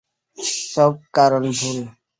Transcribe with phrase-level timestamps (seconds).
[0.71, 1.77] সব কারন ভুল।